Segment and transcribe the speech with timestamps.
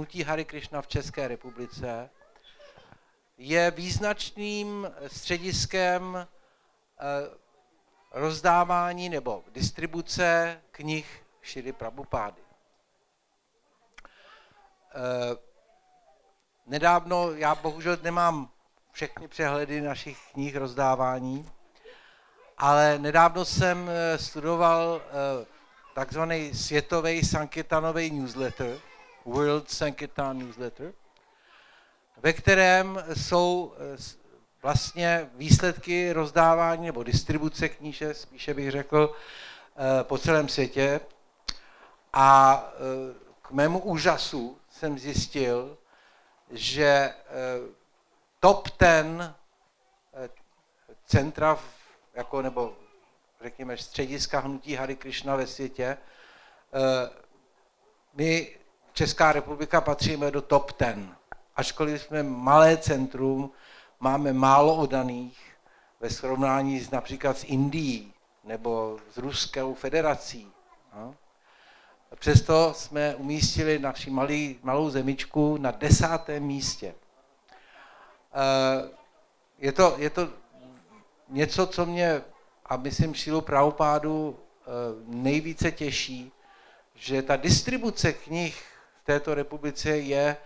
[0.00, 2.10] hnutí Hare Krishna v České republice
[3.38, 6.26] je význačným střediskem eh,
[8.12, 12.42] rozdávání nebo distribuce knih Šily Prabhupády.
[14.94, 15.36] Eh,
[16.66, 18.50] nedávno, já bohužel nemám
[18.92, 21.50] všechny přehledy našich knih rozdávání,
[22.58, 25.02] ale nedávno jsem eh, studoval
[25.94, 28.89] takzvaný světový Sankirtanový newsletter,
[29.24, 30.92] World Sankirtan Newsletter,
[32.16, 33.74] ve kterém jsou
[34.62, 39.14] vlastně výsledky rozdávání nebo distribuce kníže, spíše bych řekl,
[40.02, 41.00] po celém světě.
[42.12, 42.64] A
[43.42, 45.78] k mému úžasu jsem zjistil,
[46.50, 47.14] že eh,
[48.40, 49.34] top ten
[50.14, 50.28] eh,
[51.06, 51.58] centra,
[52.14, 52.76] jako, nebo
[53.40, 57.10] řekněme střediska hnutí Hary Krishna ve světě, eh,
[58.14, 58.58] my,
[59.00, 61.16] Česká republika, patříme do top ten.
[61.56, 63.52] Ačkoliv jsme malé centrum,
[64.00, 65.40] máme málo odaných
[66.00, 68.12] ve srovnání s, například s Indií
[68.44, 70.52] nebo s Ruskou federací.
[70.96, 71.14] No?
[72.14, 76.94] Přesto jsme umístili naši malý, malou zemičku na desátém místě.
[78.34, 78.88] Eh,
[79.58, 80.28] je to, je to
[81.28, 82.22] něco, co mě,
[82.66, 84.66] a myslím Šilu Prabhupádu, eh,
[85.06, 86.32] nejvíce těší,
[86.94, 88.69] že ta distribuce knih
[89.10, 90.36] této republice je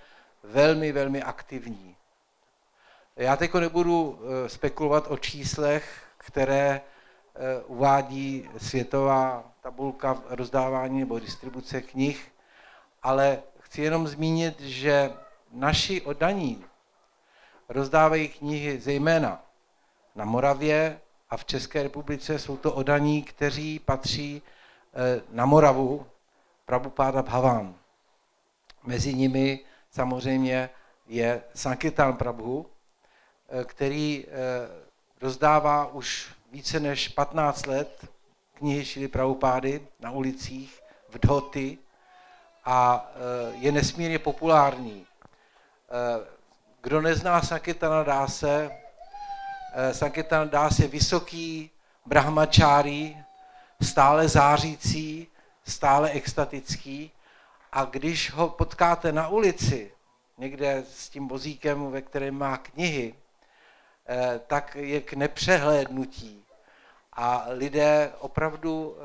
[0.42, 1.96] velmi, velmi aktivní.
[3.16, 6.80] Já teď nebudu eh, spekulovat o číslech, které
[7.66, 12.32] uvádí Světová tabulka rozdávání nebo distribuce knih,
[13.02, 15.12] ale chci jenom zmínit, že
[15.52, 16.64] naši oddaní
[17.68, 19.42] rozdávají knihy zejména
[20.14, 26.06] na Moravě a v České republice jsou to odaní, kteří patří eh, na Moravu
[26.66, 27.83] Prabhupáda Bhavan.
[28.86, 30.70] Mezi nimi samozřejmě
[31.06, 32.66] je Sankirtan Prabhu,
[33.48, 34.30] eh, který eh,
[35.20, 38.08] rozdává už více než 15 let
[38.54, 41.78] knihy Šily Prabhupády na ulicích, v dhoty
[42.64, 45.06] a e, je nesmírně populární.
[46.80, 48.70] Kdo nezná Sankirtana Dáse,
[49.92, 51.70] Sankirtana Dás je vysoký
[52.06, 53.16] brahmačári,
[53.82, 55.26] stále zářící,
[55.64, 57.12] stále extatický
[57.74, 59.92] a když ho potkáte na ulici,
[60.38, 63.14] někde s tím vozíkem, ve kterém má knihy,
[64.46, 66.44] tak je k nepřehlédnutí
[67.12, 68.96] a lidé opravdu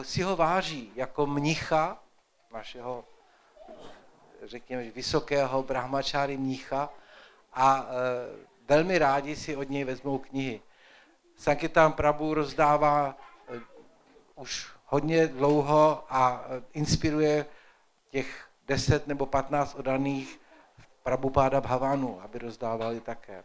[0.00, 1.98] eh, si ho váží jako mnicha,
[2.52, 3.04] našeho,
[4.42, 6.90] řekněme, vysokého brahmačáry mnicha
[7.54, 7.92] a eh,
[8.68, 10.60] velmi rádi si od něj vezmou knihy.
[11.36, 13.14] Sankirtan Prabhu rozdává
[13.48, 13.60] eh,
[14.34, 17.46] už hodně dlouho a inspiruje
[18.16, 20.40] těch 10 nebo 15 odaných
[21.02, 23.44] Prabhupáda Bhavanu, aby rozdávali také.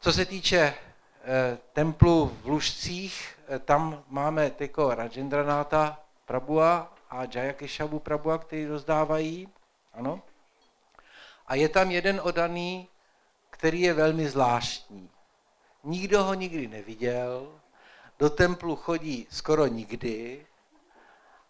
[0.00, 0.74] Co se týče
[1.26, 9.48] Eh, templu v Lužcích, eh, tam máme tyko Rajendranáta Prabua a Jayakeshavu Prabua, který rozdávají.
[9.92, 10.22] Ano.
[11.46, 12.88] A je tam jeden odaný,
[13.50, 15.10] který je velmi zvláštní.
[15.84, 17.60] Nikdo ho nikdy neviděl,
[18.18, 20.46] do templu chodí skoro nikdy,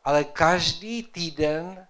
[0.04, 1.86] ale každý týden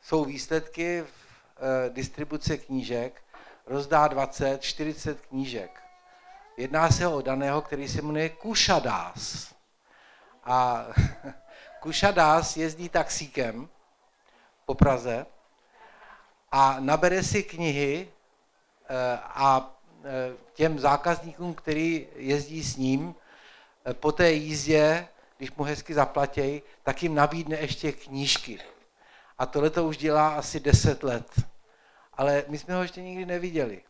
[0.00, 3.22] jsou výsledky v e, distribuce knížek,
[3.66, 5.82] rozdá 20, 40 knížek.
[6.56, 9.54] Jedná se o daného, který se jmenuje Kušadás.
[10.44, 10.86] A
[11.80, 13.68] Kušadás jezdí taxíkem
[14.66, 15.26] po Praze
[16.52, 23.14] a nabere si knihy eh, a eh, těm zákazníkům, který jezdí s ním,
[23.84, 25.08] eh, po té jízdě,
[25.44, 28.60] když mu hezky zaplatí, tak jim nabídne ještě knížky.
[29.38, 31.42] A tohle to už dělá asi 10 let.
[32.12, 33.82] Ale my jsme ho ještě nikdy neviděli.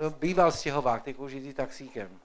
[0.00, 2.20] No, býval stěhovák, teď už jezdí taxíkem.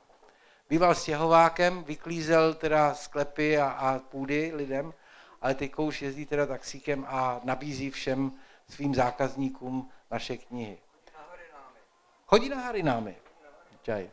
[0.70, 4.94] Býval stěhovákem, vyklízel teda sklepy a, a půdy lidem,
[5.42, 8.32] ale teď už jezdí teda taxíkem a nabízí všem
[8.70, 10.78] svým zákazníkům naše knihy.
[12.26, 13.16] Chodí na harinámy.
[13.82, 14.10] Čaj.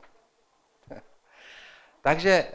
[2.04, 2.52] Takže eh,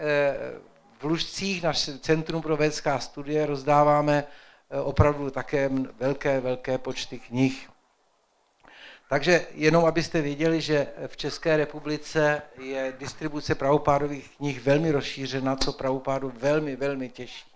[1.00, 4.24] v Lužcích, naše Centrum pro vědecká studie, rozdáváme
[4.70, 5.70] eh, opravdu také
[6.00, 7.70] velké, velké počty knih.
[9.10, 15.74] Takže jenom abyste věděli, že v České republice je distribuce pravopádových knih velmi rozšířena, co
[15.74, 17.52] pravopádu velmi, velmi těší.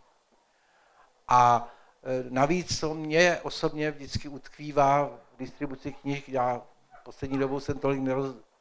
[1.28, 1.72] A
[2.04, 6.62] e, navíc to mě osobně vždycky utkvívá v distribuci knih, já
[7.04, 8.02] poslední dobou jsem tolik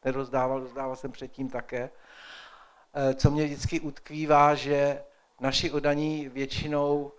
[0.05, 1.91] nerozdával, rozdával jsem předtím také,
[3.15, 5.03] co mě vždycky utkvívá, že
[5.41, 7.13] naši odaní většinou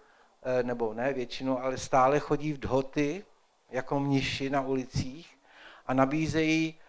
[0.64, 3.26] nebo ne většinou, ale stále chodí v dhoty
[3.70, 5.38] jako mniši na ulicích
[5.86, 6.80] a nabízejí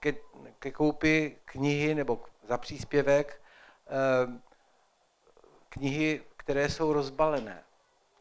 [0.00, 0.14] ke,
[0.58, 3.42] ke koupi knihy nebo za příspěvek
[5.68, 7.62] knihy, které jsou rozbalené,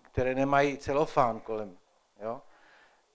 [0.01, 1.77] které nemají celofán kolem.
[2.21, 2.41] Jo?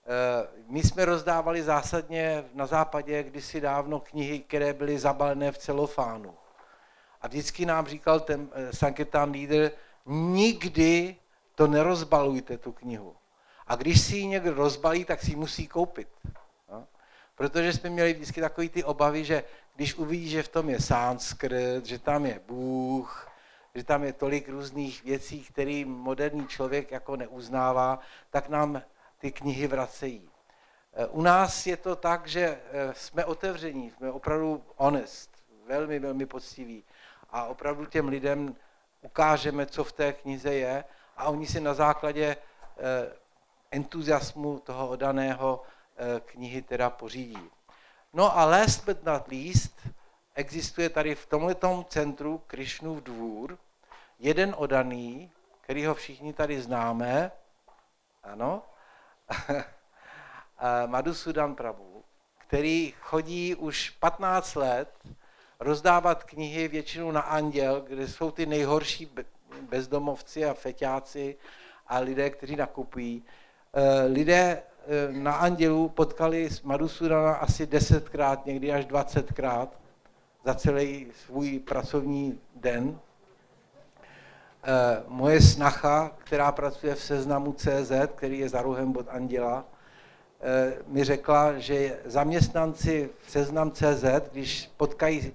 [0.07, 6.35] Eh, my jsme rozdávali zásadně na západě kdysi dávno knihy, které byly zabalené v celofánu.
[7.21, 9.71] A vždycky nám říkal ten eh, Sanketán lídr,
[10.05, 11.15] nikdy
[11.55, 13.15] to nerozbalujte, tu knihu.
[13.67, 16.07] A když si ji někdo rozbalí, tak si ji musí koupit.
[16.71, 16.87] No?
[17.35, 19.43] Protože jsme měli vždycky takové ty obavy, že
[19.75, 23.31] když uvidí, že v tom je sanskrt, že tam je Bůh,
[23.75, 27.99] že tam je tolik různých věcí, které moderní člověk jako neuznává,
[28.29, 28.81] tak nám
[29.25, 30.29] ty knihy vracejí.
[30.93, 35.29] Eh, u nás je to tak, že eh, jsme otevření, jsme opravdu honest,
[35.67, 36.83] velmi, velmi poctiví
[37.29, 38.55] a opravdu těm lidem
[39.01, 40.83] ukážeme, co v té knize je
[41.17, 43.15] a oni si na základě eh,
[43.71, 45.61] entuziasmu toho odaného
[46.25, 47.49] knihy teda pořídí.
[48.13, 49.87] No a last but not least,
[50.35, 53.57] existuje tady v tomto centru Krišnův dvůr
[54.19, 55.31] jeden odaný,
[55.61, 57.31] který ho všichni tady známe,
[58.23, 58.63] ano,
[60.85, 62.03] Madhusudan Prabhu,
[62.37, 64.89] který chodí už 15 let
[65.59, 69.09] rozdávat knihy většinou na Anděl, kde jsou ty nejhorší
[69.61, 71.35] bezdomovci a feťáci
[71.87, 73.23] a lidé, kteří nakupují.
[73.73, 79.79] Eh, lidé eh, na Andělu potkali Madhusudana asi desetkrát, někdy až dvacetkrát
[80.45, 82.99] za celý svůj pracovní den.
[84.67, 89.65] Eh, moje snacha, která pracuje v seznamu CZ, který je za rohem od Anděla,
[90.41, 95.33] eh, mi řekla, že zaměstnanci v seznam CZ, když potkají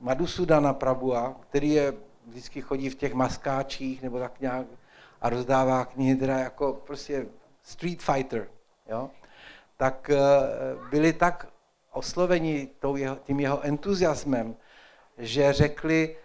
[0.00, 1.94] Madusudana Prabua, který je,
[2.26, 4.66] vždycky chodí v těch maskáčích nebo tak nějak
[5.20, 7.26] a rozdává knihy, teda jako prostě
[7.62, 8.48] street fighter,
[8.90, 9.10] jo?
[9.76, 10.18] tak eh,
[10.90, 11.48] byli tak
[11.92, 12.68] osloveni
[13.22, 14.56] tím jeho entuziasmem,
[15.18, 16.16] že řekli,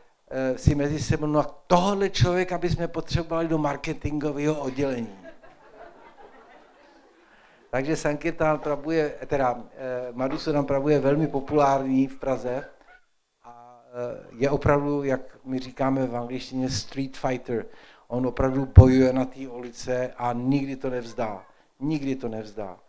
[0.55, 5.23] si mezi sebou, no a tohle člověka bychom potřebovali do marketingového oddělení.
[7.73, 12.65] Takže Sankirtan Prabhu je, teda eh, Madhusudan Prabhu je velmi populární v Praze
[13.43, 17.65] a eh, je opravdu, jak my říkáme v angličtině, street fighter.
[18.07, 21.45] On opravdu bojuje na té ulice a nikdy to nevzdá.
[21.79, 22.79] Nikdy to nevzdá.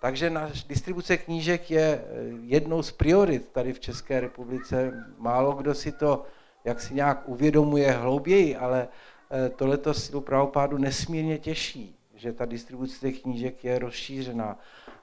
[0.00, 2.04] Takže naš distribuce knížek je
[2.42, 5.04] jednou z priorit tady v České republice.
[5.18, 6.24] Málo kdo si to
[6.66, 8.88] jak si nějak uvědomuje hlouběji, ale
[9.30, 14.58] eh, tohleto silu pravopádu nesmírně těší, že ta distribuce těch knížek je rozšířená,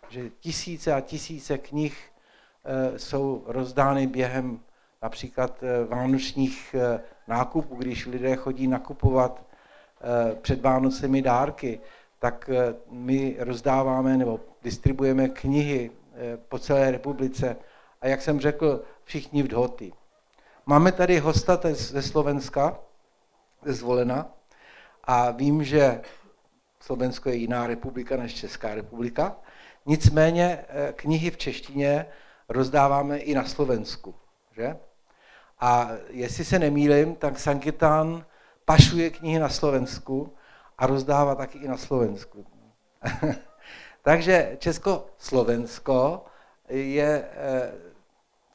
[0.10, 1.98] že tisíce a tisíce knih
[2.66, 4.60] eh, jsou rozdány během
[5.02, 6.76] například eh, vánočních
[7.28, 9.46] nákupů, když lidé chodí nakupovat
[10.42, 11.80] před Vánocemi dárky,
[12.20, 12.50] tak
[12.90, 15.92] my rozdáváme nebo distribuujeme knihy
[16.48, 17.56] po celé republice
[18.02, 19.94] a jak jsem řekl, všichni v dhoty.
[20.66, 22.80] Máme tady hosta ze Slovenska,
[23.66, 24.32] ze Zvolena,
[25.04, 26.02] a vím, že
[26.80, 29.36] Slovensko je jiná republika než Česká republika.
[29.86, 32.06] Nicméně eh, knihy v češtině
[32.50, 34.16] rozdáváme i na Slovensku.
[34.52, 34.78] Že?
[35.60, 38.26] A jestli se nemýlim, tak Sankitán
[38.66, 40.36] pašuje knihy na Slovensku
[40.78, 42.46] a rozdává taky i na Slovensku.
[44.02, 46.26] Takže Česko-Slovensko
[46.70, 47.93] je eh,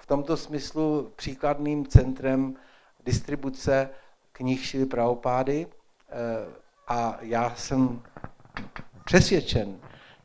[0.08, 2.56] tomto smyslu příkladným centrem
[3.04, 3.90] distribuce
[4.32, 6.14] knih Šily Pravopády eh,
[6.88, 8.02] a já jsem
[9.04, 9.80] přesvědčen,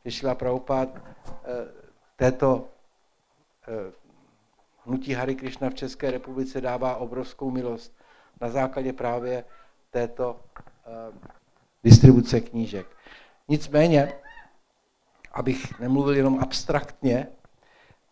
[0.06, 1.42] že Šila Pravopád eh,
[2.16, 2.68] této
[3.68, 3.92] eh,
[4.86, 7.94] hnutí Hary Krishna v České republice dává obrovskou milost
[8.42, 9.44] na základě právě
[9.90, 10.40] této
[11.84, 12.88] distribuce knížek.
[13.48, 14.14] Nicméně,
[15.32, 17.28] abych nemluvil jenom abstraktně,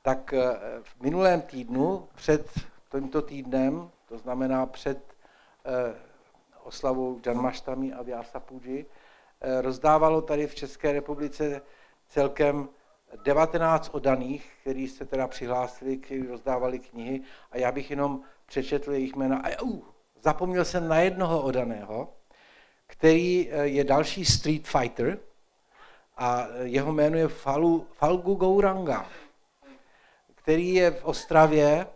[0.01, 2.49] tak eh, v minulém týdnu, před
[2.91, 5.15] tímto týdnem, to znamená před
[5.65, 5.93] eh,
[6.63, 8.85] oslavou Janmaštami a Vyasa Puji,
[9.41, 11.61] eh, rozdávalo tady v České republice
[12.07, 12.69] celkem
[13.23, 19.15] 19 odaných, kteří se teda přihlásili, kteří rozdávali knihy a já bych jenom přečetl jejich
[19.15, 19.37] jména.
[19.37, 19.79] A uh,
[20.21, 22.13] zapomněl jsem na jednoho odaného,
[22.87, 25.19] který je další street fighter
[26.17, 29.09] a jeho jméno je Falu, Falgu Gouranga
[30.41, 31.87] který je v Ostravě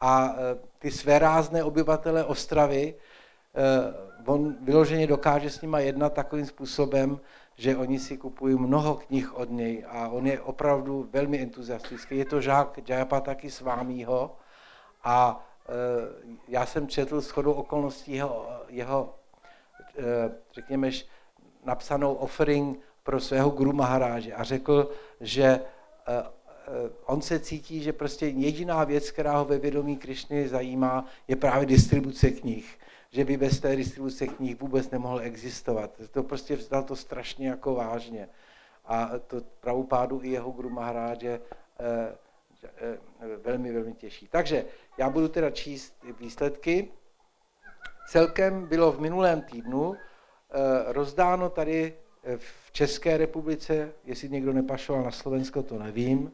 [0.00, 6.46] a e, ty své rázné obyvatele Ostravy, e, on vyloženě dokáže s nima jednat takovým
[6.46, 7.20] způsobem,
[7.56, 12.18] že oni si kupují mnoho knih od něj a on je opravdu velmi entuziastický.
[12.18, 14.36] Je to žák Jayapataki Svámího
[15.04, 15.72] a e,
[16.48, 19.14] já jsem četl shodou okolností jeho, jeho
[20.52, 20.90] řekněme,
[21.64, 24.90] napsanou offering pro svého guru Maharáže a řekl,
[25.20, 25.60] že
[27.06, 31.66] on se cítí, že prostě jediná věc, která ho ve vědomí Krišny zajímá, je právě
[31.66, 32.78] distribuce knih.
[33.10, 36.00] Že by bez té distribuce knih vůbec nemohl existovat.
[36.10, 38.28] To prostě vzdal to strašně jako vážně.
[38.84, 41.40] A to pravopádu i jeho guru Maharáže
[41.80, 42.16] eh,
[42.78, 42.98] eh,
[43.36, 44.28] velmi, velmi těší.
[44.28, 44.64] Takže
[44.98, 46.88] já budu teda číst výsledky.
[48.08, 51.94] Celkem bylo v minulém týdnu eh, rozdáno tady
[52.36, 56.32] v České republice, jestli někdo nepašoval na Slovensko, to nevím,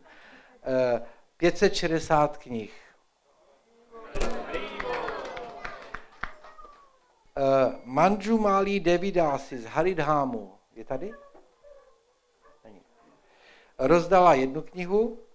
[1.36, 2.72] 560 knih.
[7.84, 11.12] Manju Mali Devidasi z Haridhámu, je tady?
[12.64, 12.82] Není.
[13.78, 15.26] Rozdala jednu knihu.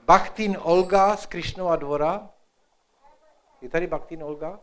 [0.00, 2.30] Bhaktin Olga z Krišnova dvora.
[3.60, 4.60] Je tady Bhaktin Olga?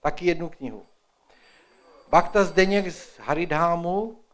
[0.00, 0.86] Taky jednu knihu.
[2.08, 4.24] Bhakta Zdeněk z Haridhámu.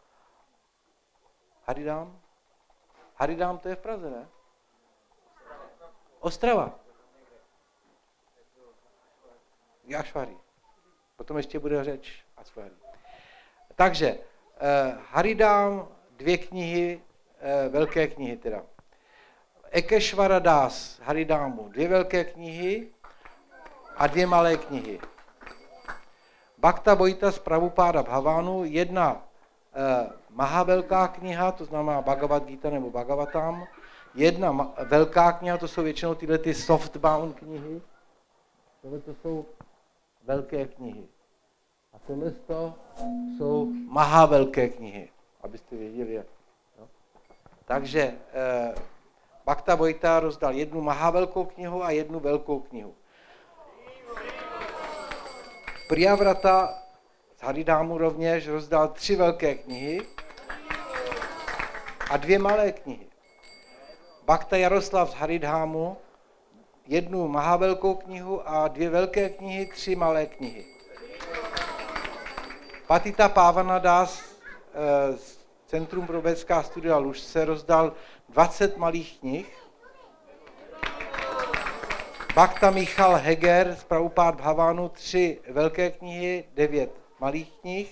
[1.66, 2.21] Haridám?
[3.22, 4.28] Haridám to je v Praze, ne?
[6.20, 6.74] Ostrava.
[9.84, 10.36] Jašvari.
[11.16, 12.74] Potom ještě bude řeč Asvari.
[13.74, 17.02] Takže eh, Haridám, dvě knihy,
[17.38, 18.62] eh, velké knihy teda.
[19.70, 22.90] Ekeshvara Das, Haridámu, dvě velké knihy
[23.96, 25.00] a dvě malé knihy.
[26.58, 29.22] Bhakta Bojita z Prabhupáda Bhavánu, jedna
[30.30, 33.66] Mahavelká kniha, to znamená Bhagavad Gita nebo Bhagavatam,
[34.14, 37.82] jedna velká kniha, to jsou většinou tyhle ty softbound knihy,
[38.82, 39.46] tohle to jsou
[40.24, 41.08] velké knihy.
[41.92, 42.74] A tohle to
[43.38, 45.08] jsou mahavelké knihy,
[45.42, 46.14] abyste věděli.
[46.14, 46.24] Jo?
[47.64, 48.74] Takže eh,
[49.46, 52.94] Bhakta Vojta rozdal jednu mahavelkou knihu a jednu velkou knihu.
[55.88, 56.81] Priyavrata z
[57.42, 60.02] Haridámu rovněž rozdal tři velké knihy
[62.10, 63.06] a dvě malé knihy.
[64.24, 65.96] Bhakta Jaroslav z Haridhámu,
[66.86, 70.64] jednu mahavelkou knihu a dvě velké knihy, tři malé knihy.
[72.86, 77.92] Patita Pávanadas eh, z Centrum pro vědecká studia Lužce rozdal
[78.28, 79.56] 20 malých knih.
[82.34, 87.88] Bhakta Michal Heger z Prabhupád Bhavánu tři velké knihy, devět malých knih.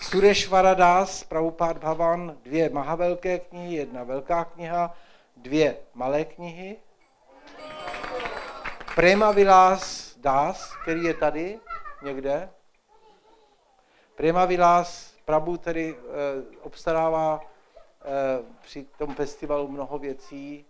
[0.00, 4.94] Sureshvara Das, Prabhupád Bhavan, dvě mahavelké knihy, jedna velká kniha,
[5.36, 6.76] dvě malé knihy.
[8.94, 11.58] Prema Vilas Das, který je tady
[12.02, 12.50] někde.
[14.14, 15.98] Prema Vilas, Prabhu tedy e,
[16.62, 17.44] obstarává e,
[18.62, 20.66] při tom festivalu mnoho věcí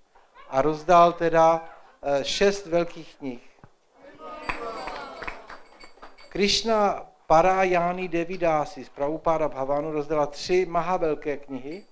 [0.49, 1.69] a rozdal teda
[2.03, 3.48] e, šest velkých knih.
[6.39, 11.85] Krishna Parayani Devidasi z Prabhupáda Bhavanu rozdala tři mahavelké knihy.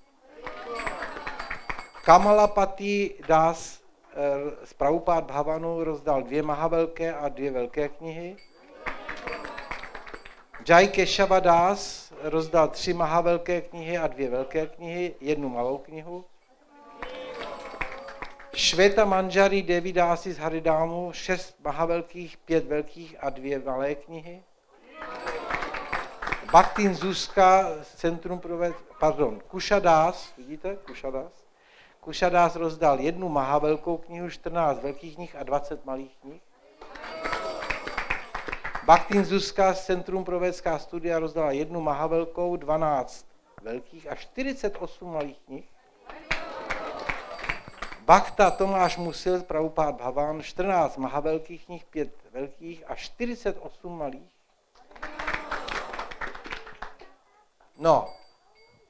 [2.04, 3.82] Kamalapati Das
[4.64, 8.36] z Prabhupád Bhavanu rozdal dvě mahavelké a dvě velké knihy.
[10.68, 16.24] Jai Keshava Das rozdal tři mahavelké knihy a dvě velké knihy, jednu malou knihu.
[18.56, 24.42] Šveta Manjari Devidasi z Haridámu, šest mahavelkých, pět velkých a dvě malé knihy.
[26.52, 28.58] Bhaktin Zuzka z Centrum pro
[29.00, 31.44] pardon, Kušadás, vidíte, Kušadás?
[32.00, 36.42] Kušadás rozdal jednu mahavelkou knihu, 14 velkých knih a 20 malých knih.
[38.84, 40.40] Bhaktin Zuzka z Centrum pro
[40.76, 43.26] studia rozdala jednu mahavelkou, 12
[43.62, 45.75] velkých a 48 malých knih.
[48.06, 54.32] Bhakta Tomáš Musil, Prabhupád Bhavan, 14 mahavelkých knih, 5 velkých a 48 malých.
[57.78, 58.14] No,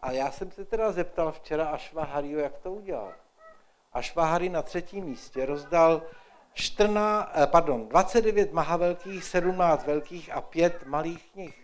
[0.03, 3.13] a já jsem se teda zeptal včera Ašvahario, jak to udělal.
[3.93, 6.03] Ašvahari na třetím místě rozdal
[6.53, 11.63] 14, eh, pardon, 29 mahavelkých, 17 velkých a 5 malých knih.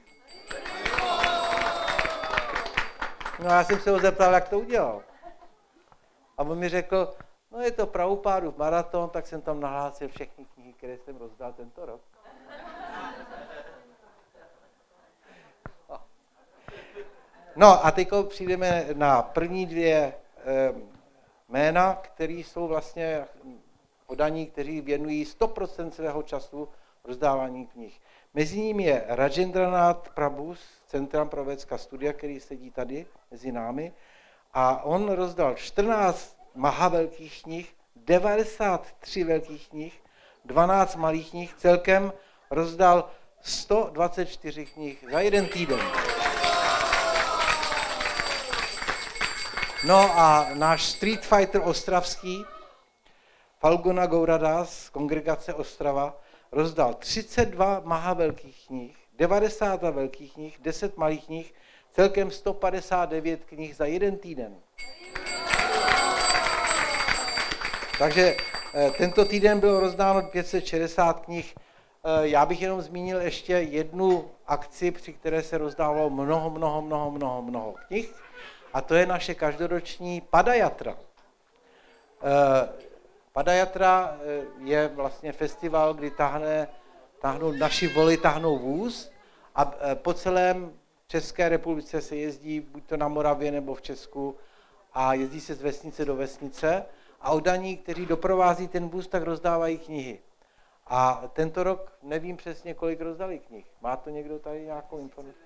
[3.39, 5.03] No já jsem se ho zeptal, jak to udělal.
[6.39, 7.15] A on mi řekl,
[7.53, 7.87] no je to
[8.51, 12.01] v maraton, tak jsem tam nahlásil všechny knihy, které jsem rozdal tento rok.
[17.57, 20.15] No a teď přijdeme na první dvě
[21.49, 23.27] jména, které jsou vlastně
[24.07, 26.69] podaní, kteří věnují 100% svého času
[27.05, 28.01] rozdávání knih.
[28.35, 33.93] Mezi nimi je Rajendranath Prabhu z Centra pro vědecká studia, který sedí tady mezi námi.
[34.53, 37.67] A on rozdal 14 mahavelkých knih,
[37.97, 39.95] 93 velkých knih,
[40.45, 42.13] 12 malých knih, celkem
[42.51, 43.11] rozdal
[43.43, 45.81] 124 knih za jeden týden.
[49.85, 52.45] No a náš Street Fighter ostravský,
[53.61, 56.15] Falgona Gouradas, kongregace Ostrava,
[56.53, 61.55] rozdal 32 maha velkých knih, 90 velkých knih, 10 malých knih,
[61.93, 64.55] celkem 159 knih za jeden týden.
[68.03, 68.37] Takže
[68.75, 71.55] eh, tento týden bylo rozdáno 560 knih.
[71.55, 77.11] Eh, já bych jenom zmínil ještě jednu akci, při které se rozdávalo mnoho, mnoho, mnoho,
[77.11, 78.15] mnoho, mnoho knih.
[78.73, 80.97] A to je naše každoroční Padajatra.
[82.23, 82.69] Eh,
[83.33, 84.17] Padajatra
[84.65, 86.69] je vlastně festival, kdy tahne,
[87.21, 89.11] tahnou naši voli, tahnou vůz
[89.55, 90.73] a po celém
[91.07, 94.37] České republice se jezdí buď to na Moravě nebo v Česku
[94.93, 96.85] a jezdí se z vesnice do vesnice
[97.23, 100.21] a oddaní, kteří doprovází ten vůz, tak rozdávají knihy.
[100.87, 103.67] A tento rok nevím přesně, kolik rozdali knih.
[103.81, 105.39] Má to někdo tady nějakou informaci?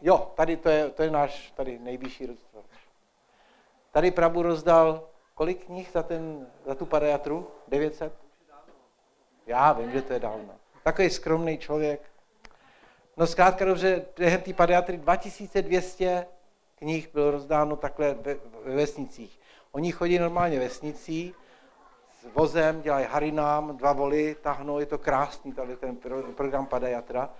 [0.00, 2.64] Jo, tady to je, to je náš tady nejvyšší rozdíl.
[3.92, 7.50] Tady Prabu rozdal kolik knih za, ten, za tu padajatru?
[7.68, 8.12] 900?
[9.46, 10.54] Já vím, že to je dávno.
[10.82, 12.00] Takový skromný člověk.
[13.16, 16.26] No zkrátka dobře, během té padiatry 2200
[16.84, 19.40] knih bylo rozdáno takhle ve, ve vesnicích.
[19.72, 21.34] Oni chodí normálně vesnicí,
[22.20, 25.96] s vozem, dělají harinám, dva voly, tahnou, je to krásný, tady ten
[26.36, 27.30] program Padajatra.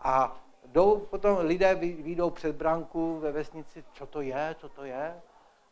[0.00, 5.20] A jdou potom lidé vyjdou před branku ve vesnici, co to je, co to je.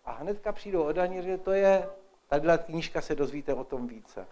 [0.05, 1.89] A hnedka přijdou od že to je,
[2.29, 4.27] tadyhle knížka se dozvíte o tom více.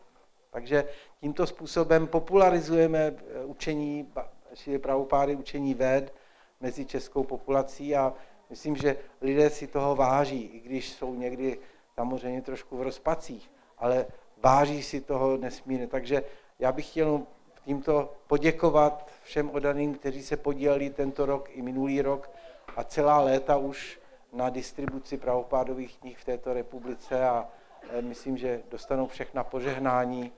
[0.50, 0.84] Takže
[1.20, 4.12] tímto způsobem popularizujeme eh, učení,
[4.54, 6.14] čili pravopády učení ved
[6.60, 8.14] mezi českou populací a
[8.50, 11.58] myslím, že lidé si toho váží, i když jsou někdy
[11.94, 14.06] samozřejmě trošku v rozpacích, ale
[14.42, 15.86] váží si toho nesmírně.
[15.86, 16.24] Takže
[16.58, 17.22] já bych chtěl
[17.64, 22.30] tímto poděkovat všem odaným, kteří se podíleli tento rok i minulý rok
[22.76, 24.00] a celá léta už
[24.32, 27.48] na distribuci pravopádových knih v této republice a
[27.90, 30.32] eh, myslím, že dostanou všechna požehnání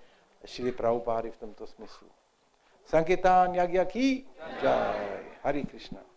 [0.45, 2.09] Šili Prabhupády v tomto smyslu.
[2.85, 4.27] Sankirtan jak jaký?
[4.63, 5.21] Jai.
[5.43, 6.12] Hari Krishna.